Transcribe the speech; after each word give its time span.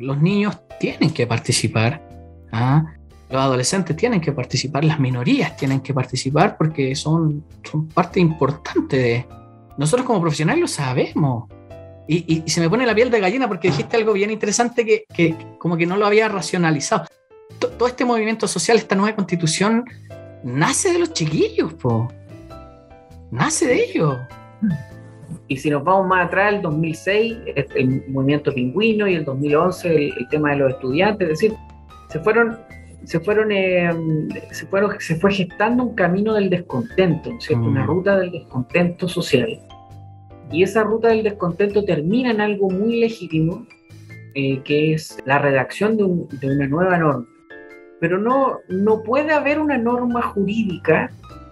los 0.00 0.20
niños 0.20 0.58
tienen 0.78 1.10
que 1.10 1.26
participar, 1.26 2.02
¿ah? 2.52 2.84
los 3.28 3.40
adolescentes 3.40 3.96
tienen 3.96 4.20
que 4.20 4.32
participar, 4.32 4.84
las 4.84 4.98
minorías 4.98 5.56
tienen 5.56 5.80
que 5.80 5.94
participar 5.94 6.56
porque 6.56 6.94
son, 6.96 7.44
parte 7.94 8.18
importante 8.18 8.96
de... 8.96 9.26
Nosotros 9.76 10.06
como 10.06 10.20
profesionales 10.20 10.60
lo 10.60 10.68
sabemos. 10.68 11.48
Y, 12.08 12.42
se 12.50 12.60
me 12.60 12.68
pone 12.68 12.84
la 12.84 12.94
piel 12.94 13.08
de 13.08 13.20
gallina 13.20 13.46
porque 13.46 13.68
dijiste 13.68 13.96
algo 13.96 14.12
bien 14.12 14.32
interesante 14.32 14.84
que, 14.84 15.36
como 15.58 15.76
que 15.76 15.86
no 15.86 15.96
lo 15.96 16.06
había 16.06 16.28
racionalizado. 16.28 17.06
todo 17.60 17.86
este 17.86 18.04
movimiento 18.04 18.48
social, 18.48 18.78
esta 18.78 18.96
nueva 18.96 19.14
constitución, 19.14 19.84
nace 20.42 20.92
de 20.92 20.98
los 20.98 21.12
chiquillos, 21.12 21.74
po. 21.74 22.08
Nace 23.30 23.68
de 23.68 23.84
ellos. 23.84 24.18
Y 25.48 25.56
si 25.56 25.70
nos 25.70 25.82
vamos 25.84 26.06
más 26.06 26.26
atrás, 26.26 26.54
el 26.54 26.62
2006, 26.62 27.36
el 27.74 28.04
movimiento 28.08 28.52
pingüino 28.52 29.08
y 29.08 29.14
el 29.14 29.24
2011, 29.24 30.06
el, 30.06 30.28
tema 30.28 30.50
de 30.50 30.56
los 30.58 30.72
estudiantes, 30.72 31.28
es 31.28 31.40
decir, 31.40 31.54
se 32.08 32.20
fueron, 32.20 32.58
se 33.04 33.20
fueron, 33.20 33.50
eh, 33.52 33.90
se 34.52 34.66
fueron, 34.66 34.92
se 35.00 35.16
fue 35.16 35.32
gestando 35.32 35.84
un 35.84 35.94
camino 35.94 36.34
del 36.34 36.50
descontento, 36.50 37.30
¿cierto? 37.40 37.66
Una 37.66 37.84
mm. 37.84 37.86
ruta 37.86 38.16
del 38.18 38.30
descontento 38.30 39.08
social. 39.08 39.60
Y 40.52 40.62
esa 40.62 40.82
ruta 40.82 41.08
del 41.08 41.22
descontento 41.22 41.84
termina 41.84 42.30
en 42.30 42.40
algo 42.40 42.70
muy 42.70 43.00
legítimo, 43.00 43.66
eh, 44.34 44.60
que 44.62 44.94
es 44.94 45.18
la 45.24 45.38
redacción 45.38 45.96
de, 45.96 46.04
de, 46.40 46.54
una 46.54 46.66
nueva 46.66 46.98
norma. 46.98 47.26
Pero 48.00 48.18
no, 48.18 48.58
no 48.68 49.02
puede 49.02 49.32
haber 49.32 49.60
una 49.60 49.78
norma 49.78 50.22
jurídica, 50.22 51.10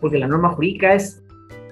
porque 0.00 0.18
la 0.18 0.26
norma 0.26 0.50
jurídica 0.50 0.94
es 0.94 1.22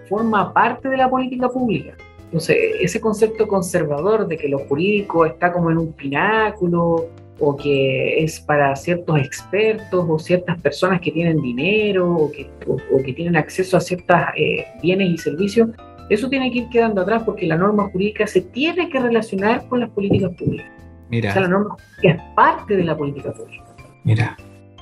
forma 0.08 0.52
parte 0.52 0.88
de 0.88 0.96
la 0.96 1.08
política 1.08 1.48
pública. 1.48 1.94
Entonces, 2.24 2.56
ese 2.80 3.00
concepto 3.00 3.48
conservador 3.48 4.26
de 4.26 4.36
que 4.36 4.48
lo 4.48 4.58
jurídico 4.58 5.24
está 5.24 5.52
como 5.52 5.70
en 5.70 5.78
un 5.78 5.92
pináculo 5.92 7.08
o 7.40 7.56
que 7.56 8.22
es 8.22 8.40
para 8.40 8.74
ciertos 8.76 9.18
expertos 9.18 10.04
o 10.06 10.18
ciertas 10.18 10.60
personas 10.60 11.00
que 11.00 11.10
tienen 11.10 11.40
dinero 11.40 12.12
o 12.12 12.30
que, 12.30 12.50
o, 12.66 13.02
que 13.02 13.12
tienen 13.12 13.36
acceso 13.36 13.76
a 13.76 13.80
ciertos 13.80 14.16
eh, 14.36 14.66
bienes 14.82 15.10
y 15.10 15.18
servicios, 15.18 15.70
eso 16.10 16.28
tiene 16.28 16.50
que 16.50 16.58
ir 16.58 16.68
quedando 16.68 17.00
atrás 17.00 17.22
porque 17.24 17.46
la 17.46 17.56
norma 17.56 17.88
jurídica 17.90 18.26
se 18.26 18.40
tiene 18.40 18.90
que 18.90 18.98
relacionar 18.98 19.66
con 19.68 19.80
las 19.80 19.90
políticas 19.90 20.34
públicas. 20.36 20.70
Mira. 21.08 21.30
O 21.30 21.32
sea, 21.32 21.42
la 21.42 21.48
norma 21.48 21.76
jurídica 21.76 22.22
es 22.22 22.34
parte 22.34 22.76
de 22.76 22.84
la 22.84 22.96
política 22.96 23.32
pública. 23.32 23.64
Mira 24.04 24.36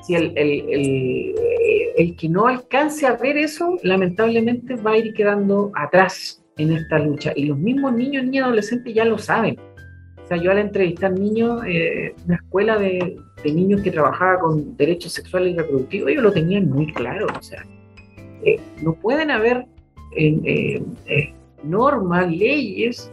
si 0.07 0.15
el, 0.15 0.33
el, 0.37 1.35
el, 1.97 2.15
que 2.15 2.29
no 2.29 2.47
alcance 2.47 3.05
a 3.05 3.15
ver 3.15 3.37
eso, 3.37 3.77
lamentablemente 3.83 4.75
va 4.75 4.91
a 4.91 4.97
ir 4.97 5.13
quedando 5.13 5.71
atrás 5.75 6.43
en 6.57 6.71
esta 6.73 6.99
lucha. 6.99 7.33
Y 7.35 7.45
los 7.45 7.57
mismos 7.57 7.93
niños, 7.93 8.23
niñas 8.23 8.35
y 8.35 8.45
adolescentes 8.45 8.93
ya 8.93 9.05
lo 9.05 9.17
saben. 9.17 9.59
O 10.23 10.27
sea, 10.27 10.37
yo 10.37 10.51
al 10.51 10.59
entrevistar 10.59 11.11
niños, 11.11 11.61
eh, 11.67 12.13
una 12.25 12.35
escuela 12.35 12.77
de, 12.77 13.17
de, 13.43 13.51
niños 13.51 13.81
que 13.81 13.91
trabajaba 13.91 14.39
con 14.39 14.75
derechos 14.75 15.13
sexuales 15.13 15.53
y 15.53 15.57
reproductivos, 15.57 16.09
ellos 16.09 16.23
lo 16.23 16.31
tenían 16.31 16.69
muy 16.69 16.91
claro. 16.93 17.27
O 17.37 17.41
sea, 17.41 17.63
eh, 18.43 18.59
no 18.81 18.93
pueden 18.93 19.31
haber 19.31 19.65
eh, 20.15 20.81
eh, 21.05 21.33
normas, 21.63 22.31
leyes 22.31 23.11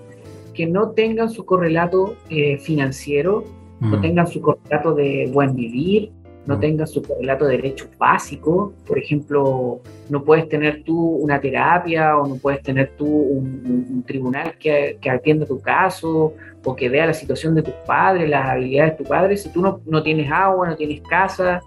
que 0.55 0.67
no 0.67 0.91
tengan 0.91 1.31
su 1.31 1.45
correlato 1.45 2.15
financiero, 2.61 3.43
no 3.81 3.99
mm. 3.99 4.01
tengan 4.01 4.27
su 4.29 4.41
correlato 4.41 4.95
de 4.95 5.29
buen 5.33 5.57
vivir, 5.57 6.13
no 6.47 6.59
tengas 6.59 6.91
su 6.91 7.03
correlato 7.03 7.47
de 7.47 7.57
derechos 7.57 7.89
básicos. 7.99 8.73
Por 8.87 8.99
ejemplo, 8.99 9.81
no 10.09 10.25
puedes 10.25 10.49
tener 10.49 10.83
tú 10.85 10.99
una 10.99 11.41
terapia 11.41 12.19
o 12.19 12.27
no 12.27 12.37
puedes 12.37 12.63
tener 12.63 12.93
tú 12.97 13.07
un, 13.07 14.05
tribunal 14.07 14.57
que, 14.59 14.99
que, 15.01 15.11
atienda 15.11 15.47
tu 15.47 15.61
caso 15.61 16.35
o 16.65 16.77
que 16.77 16.89
vea 16.89 17.07
la 17.07 17.15
situación 17.15 17.55
de 17.55 17.63
tus 17.63 17.75
padres, 17.87 18.29
las 18.29 18.49
habilidades 18.51 18.93
de 18.93 18.99
tus 18.99 19.09
padres. 19.09 19.43
Si 19.43 19.49
tú 19.51 19.63
no, 19.63 19.81
no 19.87 20.03
tienes 20.03 20.31
agua, 20.31 20.69
no 20.69 20.77
tienes 20.77 21.01
casa 21.03 21.63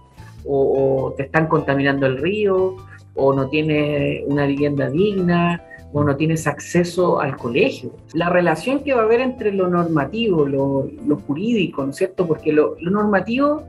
o, 0.45 1.14
te 1.17 1.23
están 1.23 1.47
contaminando 1.47 2.06
el 2.06 2.17
río 2.17 2.75
o 3.16 3.34
no 3.34 3.50
tienes 3.50 4.23
una 4.28 4.45
vivienda 4.45 4.89
digna 4.89 5.63
o 5.94 6.03
no 6.03 6.16
tienes 6.16 6.46
acceso 6.46 7.19
al 7.19 7.35
colegio. 7.38 7.91
La 8.13 8.29
relación 8.29 8.84
que 8.84 8.94
va 8.94 9.02
a 9.02 9.06
haber 9.06 9.22
entre 9.22 9.52
lo 9.52 9.68
normativo, 9.68 10.46
lo, 10.46 10.88
lo 11.06 11.16
jurídico, 11.16 11.84
¿no 11.84 11.90
es 11.90 11.96
cierto? 11.96 12.28
Porque 12.28 12.52
lo, 12.52 12.75
lo 12.79 12.91
normativo 12.91 13.63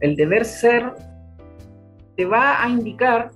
el 0.00 0.16
deber 0.16 0.44
ser 0.44 0.92
te 2.16 2.24
va 2.24 2.62
a 2.62 2.68
indicar 2.68 3.30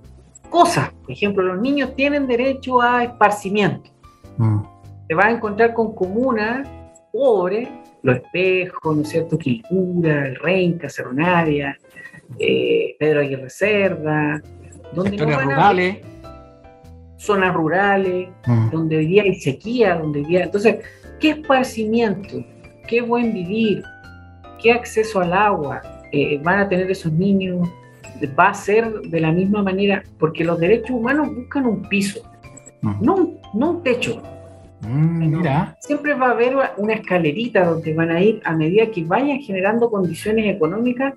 cosas. 0.49 0.91
Por 1.01 1.11
ejemplo, 1.11 1.43
los 1.43 1.61
niños 1.61 1.95
tienen 1.95 2.27
derecho 2.27 2.81
a 2.81 3.03
esparcimiento. 3.03 3.89
Mm. 4.37 4.59
Te 5.07 5.15
vas 5.15 5.25
a 5.25 5.31
encontrar 5.31 5.73
con 5.73 5.95
comunas 5.95 6.67
pobres, 7.11 7.69
Los 8.01 8.17
Espejos, 8.17 8.95
¿no 8.95 9.01
es 9.03 9.09
cierto? 9.09 9.37
Quilcura, 9.37 10.27
El 10.27 10.35
Renca, 10.35 10.89
Cerro 10.89 11.13
Navia, 11.13 11.77
eh, 12.39 12.95
Pedro 12.99 13.21
Aguirre 13.21 13.49
Cerda, 13.49 14.41
donde 14.93 15.17
rurales. 15.17 15.97
zonas 17.17 17.53
rurales, 17.53 18.29
mm. 18.45 18.69
donde 18.69 18.97
vivía 18.97 19.23
hay 19.23 19.35
sequía, 19.35 19.95
donde 19.95 20.19
vivía... 20.19 20.43
Entonces, 20.43 20.83
¿qué 21.19 21.31
esparcimiento? 21.31 22.43
¿Qué 22.87 23.01
buen 23.01 23.33
vivir? 23.33 23.83
¿Qué 24.61 24.71
acceso 24.71 25.21
al 25.21 25.33
agua? 25.33 25.81
Eh, 26.15 26.39
van 26.43 26.59
a 26.59 26.69
tener 26.69 26.91
esos 26.91 27.11
niños, 27.11 27.67
va 28.37 28.49
a 28.49 28.53
ser 28.53 29.01
de 29.01 29.19
la 29.19 29.31
misma 29.31 29.63
manera, 29.63 30.03
porque 30.19 30.43
los 30.43 30.59
derechos 30.59 30.91
humanos 30.91 31.33
buscan 31.35 31.65
un 31.65 31.81
piso, 31.89 32.21
no, 33.01 33.31
no 33.55 33.71
un 33.71 33.83
techo. 33.83 34.21
Mm, 34.81 35.43
siempre 35.79 36.13
va 36.13 36.27
a 36.27 36.31
haber 36.31 36.55
una 36.77 36.93
escalerita 36.93 37.65
donde 37.65 37.95
van 37.95 38.11
a 38.11 38.21
ir 38.21 38.41
a 38.45 38.53
medida 38.53 38.91
que 38.91 39.03
vayan 39.03 39.39
generando 39.39 39.89
condiciones 39.89 40.53
económicas. 40.53 41.15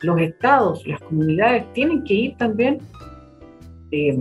Los 0.00 0.20
estados, 0.20 0.84
las 0.88 1.00
comunidades 1.02 1.72
tienen 1.72 2.02
que 2.02 2.14
ir 2.14 2.36
también 2.36 2.78
eh, 3.92 4.18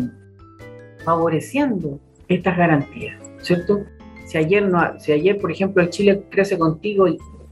favoreciendo 1.03 1.99
estas 2.27 2.55
garantías, 2.55 3.17
¿cierto? 3.39 3.85
Si 4.27 4.37
ayer, 4.37 4.69
no, 4.69 4.99
si 4.99 5.13
ayer, 5.13 5.39
por 5.39 5.51
ejemplo, 5.51 5.81
el 5.81 5.89
Chile 5.89 6.21
crece 6.29 6.59
contigo 6.59 7.07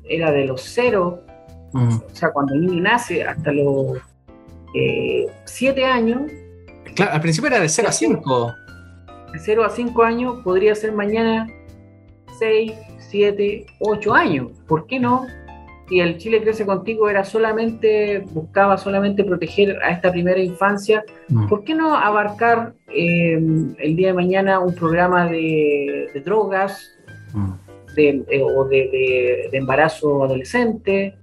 era 0.07 0.31
de 0.31 0.45
los 0.45 0.61
cero 0.61 1.23
o 1.77 2.15
sea, 2.15 2.31
cuando 2.31 2.53
el 2.53 2.61
niño 2.61 2.81
nace 2.81 3.23
hasta 3.23 3.51
los 3.51 3.97
7 5.45 5.81
eh, 5.81 5.85
años. 5.85 6.31
Claro, 6.95 7.13
al 7.13 7.21
principio 7.21 7.47
era 7.47 7.59
de 7.59 7.69
0 7.69 7.87
a 7.89 7.91
5. 7.91 8.53
De 9.33 9.39
0 9.39 9.63
a 9.63 9.69
5 9.69 10.03
años 10.03 10.37
podría 10.43 10.73
ser 10.75 10.93
mañana 10.93 11.47
6, 12.39 12.73
7, 12.99 13.65
8 13.79 14.13
años. 14.13 14.51
¿Por 14.67 14.87
qué 14.87 14.99
no? 14.99 15.25
Si 15.87 16.01
el 16.01 16.17
Chile 16.17 16.41
Crece 16.41 16.65
Contigo 16.65 17.09
era 17.09 17.23
solamente, 17.23 18.19
buscaba 18.31 18.77
solamente 18.77 19.23
proteger 19.23 19.81
a 19.81 19.91
esta 19.91 20.11
primera 20.11 20.39
infancia, 20.41 21.05
¿por 21.47 21.63
qué 21.63 21.75
no 21.75 21.95
abarcar 21.95 22.73
eh, 22.93 23.39
el 23.79 23.95
día 23.95 24.07
de 24.07 24.13
mañana 24.13 24.59
un 24.59 24.75
programa 24.75 25.27
de, 25.27 26.09
drogas 26.25 26.91
de, 27.95 28.21
eh, 28.29 28.43
o 28.43 28.65
de, 28.65 29.49
embarazo 29.53 30.25
adolescente? 30.25 31.15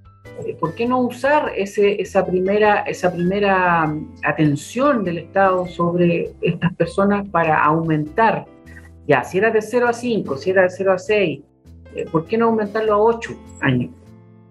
Eh, 0.45 0.56
¿por 0.59 0.75
qué 0.75 0.87
no 0.87 1.00
usar 1.00 1.53
ese, 1.56 2.00
esa, 2.00 2.27
primera, 2.27 2.81
esa 2.81 3.12
primera 3.12 3.87
mm, 3.87 4.15
atención 4.25 5.05
del 5.05 5.19
Estado 5.19 5.67
sobre 5.67 6.33
estas 6.41 6.75
personas 6.75 7.28
para 7.28 7.62
aumentar? 7.65 8.47
Ya, 9.06 9.23
si 9.23 9.39
era 9.39 9.50
de 9.50 9.62
0 9.62 9.89
a 9.89 9.93
5, 9.93 10.37
si 10.37 10.50
era 10.50 10.62
de 10.62 10.71
0 10.71 10.93
a 10.93 10.99
6, 10.99 11.41
eh, 11.94 12.06
¿por 12.11 12.27
qué 12.27 12.37
no 12.37 12.47
aumentarlo 12.47 12.94
a 12.94 12.99
8 12.99 13.31
años? 13.61 13.91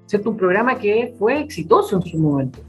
¿Cierto? 0.06 0.30
Un 0.30 0.38
programa 0.38 0.78
que 0.78 1.14
fue 1.18 1.40
exitoso 1.40 1.98
en 1.98 2.04
su 2.04 2.18
momento. 2.18 2.60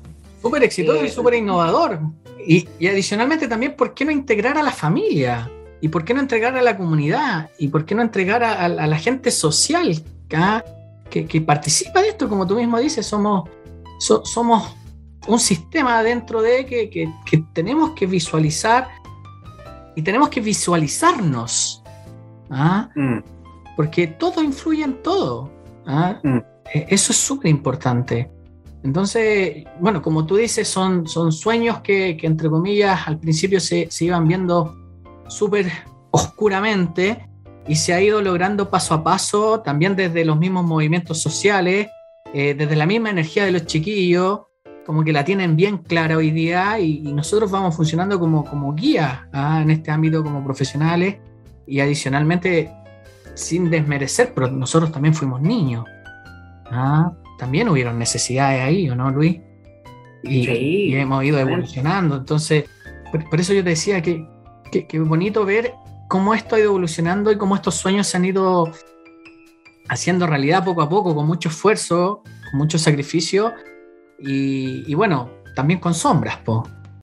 Súper 0.40 0.62
exitoso 0.64 1.04
y 1.04 1.08
eh, 1.08 1.10
súper 1.10 1.34
innovador. 1.34 2.00
Y, 2.46 2.66
adicionalmente 2.86 3.48
también, 3.48 3.76
¿por 3.76 3.94
qué 3.94 4.04
no 4.04 4.10
integrar 4.10 4.58
a 4.58 4.62
la 4.62 4.72
familia? 4.72 5.50
¿Y 5.80 5.88
por 5.88 6.04
qué 6.04 6.14
no 6.14 6.20
entregar 6.20 6.56
a 6.56 6.62
la 6.62 6.76
comunidad? 6.76 7.50
¿Y 7.58 7.68
por 7.68 7.84
qué 7.84 7.94
no 7.94 8.02
entregar 8.02 8.42
a, 8.42 8.68
la 8.68 8.98
gente 8.98 9.30
social? 9.30 10.02
¿ah? 10.34 10.64
Que, 11.22 11.40
participa 11.40 12.02
de 12.02 12.08
esto, 12.08 12.28
como 12.28 12.46
tú 12.46 12.56
mismo 12.56 12.78
dices, 12.78 13.06
somos, 13.06 13.48
somos 13.98 14.74
un 15.28 15.38
sistema 15.38 16.02
dentro 16.02 16.42
de 16.42 16.66
que, 16.66 16.90
que, 16.90 17.44
tenemos 17.52 17.90
que 17.90 18.06
visualizar 18.06 18.88
y 19.94 20.02
tenemos 20.02 20.28
que 20.28 20.40
visualizarnos. 20.40 21.82
¿ah? 22.50 22.90
Mm. 22.94 23.18
Porque 23.76 24.06
todo 24.08 24.42
influye 24.42 24.82
en 24.82 25.02
todo. 25.02 25.50
¿ah? 25.86 26.18
Mm. 26.22 26.38
E, 26.72 26.86
eso 26.88 27.12
es 27.12 27.18
súper 27.18 27.50
importante. 27.50 28.30
Entonces, 28.82 29.64
bueno, 29.80 30.02
como 30.02 30.26
tú 30.26 30.36
dices, 30.36 30.68
son, 30.68 31.06
son 31.06 31.32
sueños 31.32 31.80
que, 31.80 32.16
que 32.16 32.26
entre 32.26 32.50
comillas, 32.50 33.06
al 33.06 33.18
principio 33.18 33.60
se, 33.60 33.88
se 33.90 34.04
iban 34.06 34.28
viendo 34.28 34.76
súper 35.28 35.70
oscuramente, 36.10 37.28
y 37.66 37.76
se 37.76 37.94
ha 37.94 38.00
ido 38.00 38.20
logrando 38.20 38.70
paso 38.70 38.94
a 38.94 39.04
paso, 39.04 39.60
también 39.60 39.96
desde 39.96 40.24
los 40.24 40.38
mismos 40.38 40.64
movimientos 40.64 41.20
sociales, 41.20 41.88
eh, 42.32 42.54
desde 42.54 42.76
la 42.76 42.86
misma 42.86 43.10
energía 43.10 43.44
de 43.44 43.52
los 43.52 43.66
chiquillos, 43.66 44.40
como 44.84 45.02
que 45.02 45.12
la 45.12 45.24
tienen 45.24 45.56
bien 45.56 45.78
clara 45.78 46.16
hoy 46.16 46.30
día 46.30 46.78
y, 46.78 47.00
nosotros 47.12 47.50
vamos 47.50 47.74
funcionando 47.74 48.20
como, 48.20 48.44
como 48.44 48.74
guía 48.74 49.28
¿ah? 49.32 49.60
en 49.62 49.70
este 49.70 49.90
ámbito 49.90 50.22
como 50.22 50.44
profesionales 50.44 51.16
y 51.66 51.80
adicionalmente 51.80 52.70
sin 53.34 53.70
desmerecer, 53.70 54.32
pero 54.34 54.50
nosotros 54.50 54.92
también 54.92 55.14
fuimos 55.14 55.40
niños. 55.40 55.84
¿ah? 56.70 57.12
también 57.38 57.68
hubieron 57.68 57.98
necesidades 57.98 58.62
ahí, 58.62 58.88
¿o 58.90 58.94
no, 58.94 59.10
Luis? 59.10 59.40
Y, 60.22 60.94
hemos 60.94 61.22
ido 61.24 61.38
evolucionando. 61.38 62.16
Entonces, 62.16 62.64
por, 63.30 63.38
eso 63.38 63.52
yo 63.52 63.62
te 63.62 63.70
decía 63.70 64.00
que, 64.00 64.26
que, 64.70 64.98
bonito 65.00 65.44
ver 65.44 65.74
cómo 66.14 66.32
esto 66.32 66.54
ha 66.54 66.60
ido 66.60 66.68
evolucionando 66.68 67.32
y 67.32 67.36
cómo 67.36 67.56
estos 67.56 67.74
sueños 67.74 68.06
se 68.06 68.16
han 68.16 68.24
ido 68.24 68.70
haciendo 69.88 70.28
realidad 70.28 70.64
poco 70.64 70.80
a 70.80 70.88
poco, 70.88 71.12
con 71.12 71.26
mucho 71.26 71.48
esfuerzo, 71.48 72.22
con 72.48 72.58
mucho 72.58 72.78
sacrificio 72.78 73.52
y, 74.20 74.94
bueno, 74.94 75.28
también 75.56 75.80
con 75.80 75.92
sombras, 75.92 76.36
po. 76.36 76.68